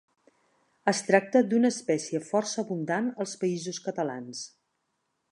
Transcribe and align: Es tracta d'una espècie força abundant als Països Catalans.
Es 0.91 1.01
tracta 1.09 1.41
d'una 1.51 1.69
espècie 1.73 2.21
força 2.29 2.63
abundant 2.63 3.11
als 3.25 3.35
Països 3.43 3.81
Catalans. 3.89 4.41